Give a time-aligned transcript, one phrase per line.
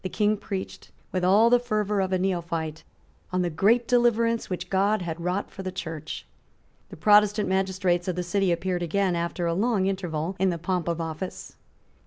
[0.11, 2.83] King preached, with all the fervour of a neophyte,
[3.31, 6.25] on the great deliverance which God had wrought for the Church.
[6.89, 10.87] The Protestant magistrates of the city appeared again, after a long interval, in the pomp
[10.87, 11.55] of office.